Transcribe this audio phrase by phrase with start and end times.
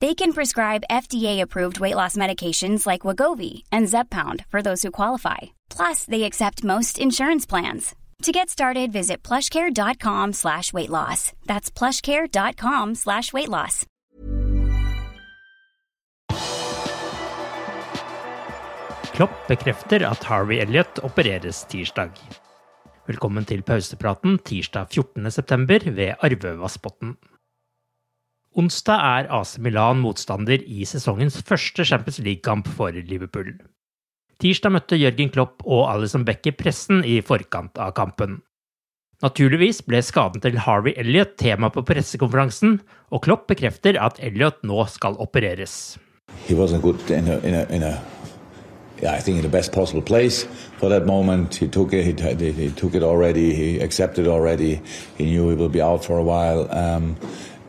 [0.00, 5.38] They can prescribe FDA-approved weight loss medications like Wagovi and Zeppound for those who qualify.
[5.68, 7.94] Plus, they accept most insurance plans.
[8.22, 11.32] To get started, visit plushcare.com slash weight loss.
[11.46, 13.86] That's plushcare.com slash weight loss.
[19.12, 22.16] Klopp bekrefter at Harvey Elliot opereres tirsdag.
[23.06, 25.90] Velkommen til pausepraten tirsdag 14.9.
[25.96, 27.16] ved Arvevassbotn.
[28.58, 33.52] Onsdag er AC Milan motstander i sesongens første Champions League-kamp for Liverpool.
[34.42, 38.40] Tirsdag møtte Jørgen Klopp og Alison Becker pressen i forkant av kampen.
[39.22, 42.80] Naturligvis ble skaden til Harvey Elliot tema på pressekonferansen,
[43.14, 45.98] og Klopp bekrefter at Elliot nå skal opereres.
[49.02, 50.44] yeah, I think in the best possible place
[50.78, 51.54] for that moment.
[51.54, 52.04] He took it.
[52.04, 53.54] He, he, he took it already.
[53.54, 54.80] He accepted already.
[55.16, 56.70] He knew he will be out for a while.
[56.70, 57.16] Um,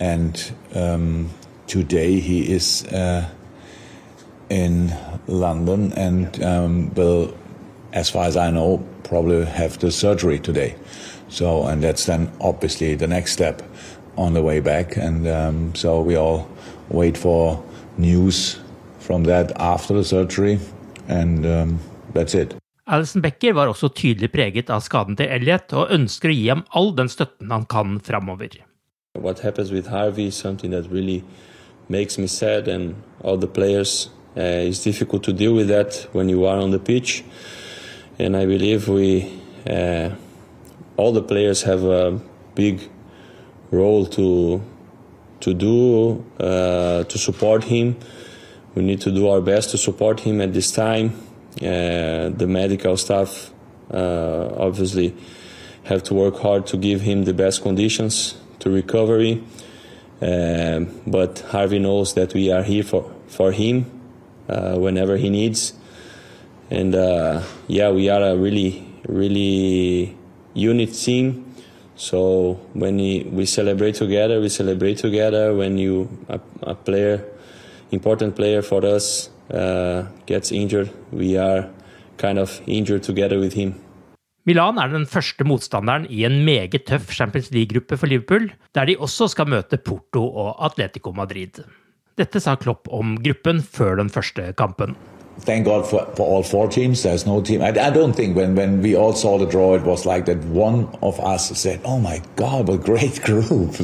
[0.00, 1.28] and um,
[1.66, 3.28] today he is uh,
[4.48, 4.92] in
[5.28, 7.36] London and um, will,
[7.92, 10.74] as far as I know, probably have the surgery today.
[11.28, 13.62] So, and that's then obviously the next step
[14.16, 14.96] on the way back.
[14.96, 16.48] And um, so we all
[16.88, 17.62] wait for
[17.96, 18.58] news
[18.98, 20.58] from that after the surgery,
[21.08, 21.80] and um,
[22.14, 22.54] that's it.
[22.86, 26.64] Alisson Becker var også tydelig preget av skaden til Elliott, og ønsker å gi ham
[26.74, 28.58] all den støtten han kan framover.
[29.20, 31.22] What happens with Harvey is something that really
[31.90, 34.08] makes me sad, and all the players.
[34.34, 37.22] Uh, it's difficult to deal with that when you are on the pitch,
[38.18, 39.30] and I believe we,
[39.68, 40.10] uh,
[40.96, 42.18] all the players, have a
[42.54, 42.88] big
[43.70, 44.62] role to
[45.40, 47.96] to do uh, to support him.
[48.74, 51.12] We need to do our best to support him at this time.
[51.60, 53.52] Uh, the medical staff
[53.92, 55.14] uh, obviously
[55.84, 59.42] have to work hard to give him the best conditions to recovery.
[60.22, 63.90] Um, but Harvey knows that we are here for, for him
[64.48, 65.72] uh, whenever he needs.
[66.70, 70.16] And uh, yeah, we are a really, really
[70.54, 71.54] unit team.
[71.96, 75.54] So when we, celebrate together, we celebrate together.
[75.54, 77.24] When you a, a player,
[77.90, 81.68] important player for us, uh, gets injured, we are
[82.16, 83.80] kind of injured together with him.
[84.48, 88.96] Milan er den første motstanderen i en meget tøff Champions League-gruppe for Liverpool, der de
[88.96, 91.60] også skal møte Porto og Atletico Madrid.
[92.16, 94.96] Dette sa Klopp om gruppen før den første kampen.
[95.40, 97.02] Thank God for, for all four teams.
[97.02, 97.62] There's no team.
[97.62, 100.38] I, I don't think when, when we all saw the draw, it was like that
[100.44, 103.78] one of us said, Oh my God, what a great group.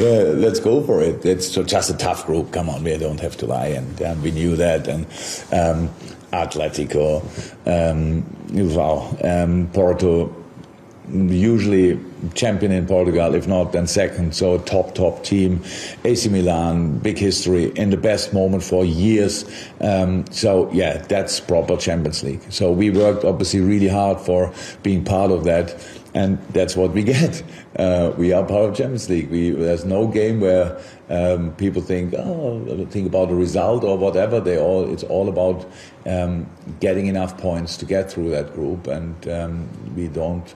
[0.00, 1.24] let's go for it.
[1.24, 2.52] It's just a tough group.
[2.52, 3.68] Come on, we don't have to lie.
[3.68, 4.88] And, and we knew that.
[4.88, 5.04] And
[5.52, 5.90] um,
[6.32, 7.22] Atletico,
[7.66, 8.24] um,
[8.74, 10.41] wow, um, Porto,
[11.10, 11.98] usually
[12.34, 14.34] champion in Portugal, if not then second.
[14.34, 15.62] So top top team,
[16.04, 19.44] AC Milan, big history in the best moment for years.
[19.80, 22.42] Um, so yeah, that's proper Champions League.
[22.50, 24.52] So we worked obviously really hard for
[24.82, 25.74] being part of that,
[26.14, 27.42] and that's what we get.
[27.76, 29.30] Uh, we are part of Champions League.
[29.30, 34.38] We, there's no game where um, people think, oh, think about the result or whatever.
[34.38, 35.66] They all it's all about
[36.06, 36.48] um,
[36.80, 40.54] getting enough points to get through that group, and um, we don't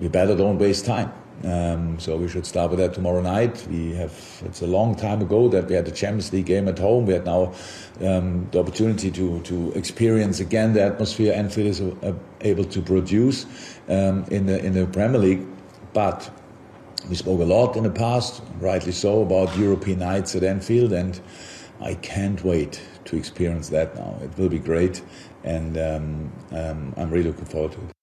[0.00, 1.12] we better don't waste time.
[1.44, 3.64] Um, so we should start with that tomorrow night.
[3.70, 6.78] We have it's a long time ago that we had the Champions League game at
[6.80, 7.06] home.
[7.06, 7.52] We had now
[8.00, 13.46] um, the opportunity to to experience again the atmosphere Anfield is uh, able to produce
[13.88, 15.46] um, in the in the Premier League.
[15.92, 16.28] But
[17.08, 21.20] we spoke a lot in the past, rightly so, about European nights at Anfield, and
[21.80, 24.18] I can't wait to experience that now.
[24.22, 25.02] It will be great,
[25.44, 27.97] and um, um, I'm really looking forward to it.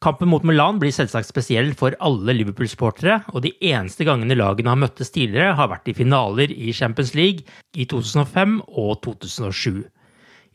[0.00, 4.78] Kampen mot Milan blir selvsagt spesiell for alle Liverpool-sportere, og de eneste gangene lagene har
[4.80, 7.44] møttes tidligere, har vært i finaler i Champions League
[7.76, 9.82] i 2005 og 2007.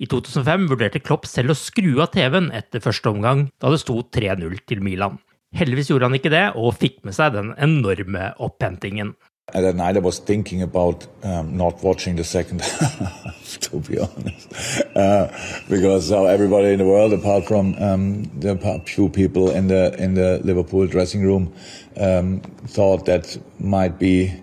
[0.02, 4.00] I 2005 vurderte Klopp selv å skru av TV-en etter første omgang, da det sto
[4.18, 5.22] 3-0 til Milan.
[5.56, 9.14] Heldigvis gjorde han ikke det, og fikk med seg den enorme opphentingen.
[9.54, 14.00] At that night, I was thinking about um, not watching the second half, to be
[14.00, 14.52] honest,
[14.96, 15.32] uh,
[15.70, 18.58] because uh, everybody in the world, apart from um, the
[18.88, 21.54] few people in the in the Liverpool dressing room,
[21.98, 24.34] um, thought that might be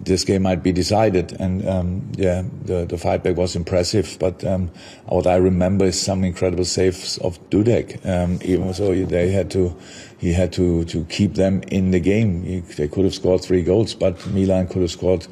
[0.00, 1.32] this game might be decided.
[1.40, 4.16] And um, yeah, the, the fight back was impressive.
[4.18, 4.70] But um,
[5.06, 8.04] what I remember is some incredible saves of Dudek.
[8.06, 9.76] Um, even so, they had to,
[10.18, 12.42] he had to to keep them in the game.
[12.44, 15.26] He, they could have scored three goals, but Milan could have scored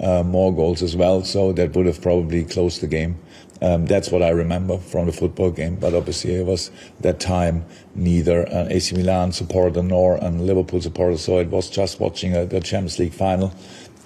[0.00, 1.24] uh, more goals as well.
[1.24, 3.18] So that would have probably closed the game.
[3.60, 5.76] Um, that's what I remember from the football game.
[5.76, 6.70] But obviously, it was
[7.00, 11.16] that time neither an AC Milan supporter nor a Liverpool supporter.
[11.16, 13.52] So it was just watching a, the Champions League final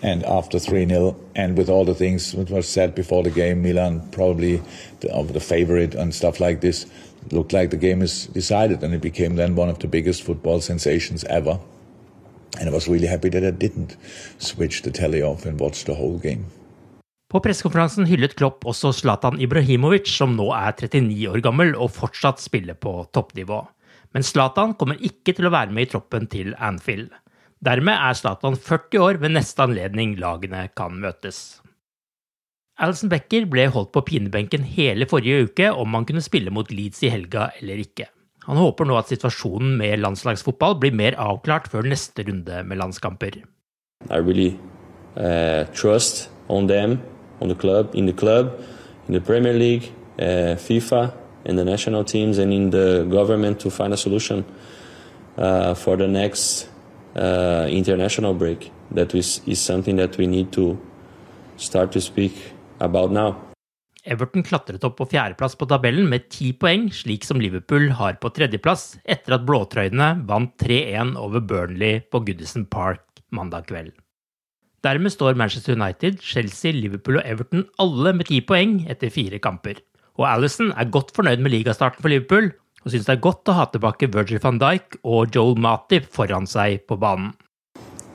[0.02, 3.62] and after 3 0, and with all the things that were said before the game,
[3.62, 4.60] Milan probably
[5.00, 6.86] the, of the favorite and stuff like this,
[7.30, 10.60] looked like the game is decided, and it became then one of the biggest football
[10.60, 11.58] sensations ever.
[12.60, 13.96] And I was really happy that I didn't
[14.38, 16.44] switch the telly off and watch the whole game.
[17.32, 22.42] På pressekonferansen hyllet Klopp også Zlatan Ibrahimovic, som nå er 39 år gammel og fortsatt
[22.42, 23.62] spiller på toppnivå.
[24.12, 27.08] Men Zlatan kommer ikke til å være med i troppen til Anfield.
[27.62, 31.60] Dermed er Zlatan 40 år ved neste anledning lagene kan møtes.
[32.82, 37.04] Alison Becker ble holdt på pinebenken hele forrige uke om han kunne spille mot Leeds
[37.06, 38.08] i helga eller ikke.
[38.48, 43.38] Han håper nå at situasjonen med landslagsfotball blir mer avklart før neste runde med landskamper.
[44.10, 44.58] I really
[45.14, 46.98] uh, trust on them,
[47.40, 48.14] on the club, in the
[49.08, 51.12] in Premier League, uh, FIFA,
[51.44, 53.96] and the national teams, and in the government to find a
[55.38, 56.71] uh, for the next
[57.16, 58.70] uh, international break.
[58.94, 60.78] That is, is something that we need to
[61.56, 62.32] start to speak
[62.80, 63.34] about now.
[64.02, 68.32] Everton klatret opp på fjerdeplass på tabellen med ti poeng, slik som Liverpool har på
[68.34, 73.94] tredjeplass, etter at blåtrøyene vant 3-1 over Burnley på Goodison Park mandag kveld.
[74.82, 79.78] Dermed står Manchester United, Chelsea, Liverpool og Everton alle med ti poeng etter fire kamper.
[80.18, 82.50] Og Alison er godt fornøyd med ligastarten for Liverpool,
[82.82, 86.48] og syns det er godt å ha tilbake Virgil van Dijk og Joel Matip foran
[86.50, 87.32] seg på banen.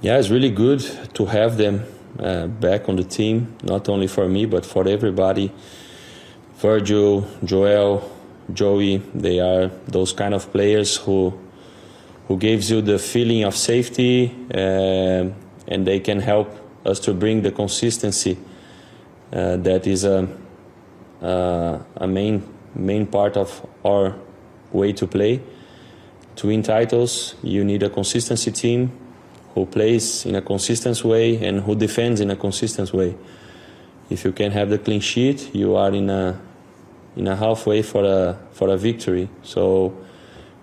[0.04, 0.84] Yeah, it's really good
[1.14, 1.82] to have them
[2.20, 5.52] uh, back on the team, not only for me but for everybody.
[6.62, 8.02] Virgil, Joel,
[8.54, 11.34] Joey, they are those kind of players who
[12.28, 15.30] who gives you the feeling of safety uh,
[15.68, 16.50] and they can help
[16.86, 18.38] us to bring the consistency
[19.34, 20.28] uh, that is a,
[21.22, 22.44] uh, a main
[22.76, 24.14] main part of our
[24.78, 25.42] way to play.
[26.38, 28.92] To win titles, you need a consistency team
[29.54, 33.16] who plays in a consistent way and who defends in a consistent way.
[34.10, 36.40] If you can have the clean sheet, you are in a
[37.16, 39.28] in a halfway for a for a victory.
[39.42, 39.98] So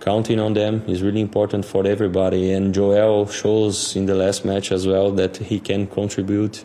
[0.00, 2.52] counting on them is really important for everybody.
[2.52, 6.64] And Joel shows in the last match as well that he can contribute